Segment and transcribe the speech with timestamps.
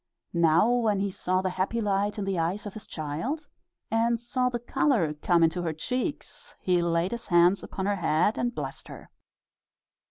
[0.33, 3.47] Now, when he saw the happy light in the eyes of his child,
[3.91, 8.39] and saw the color come into her cheeks, he laid his hands upon her head
[8.39, 9.11] and blessed her.